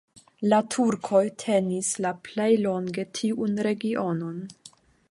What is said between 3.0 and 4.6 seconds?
tiun regionon.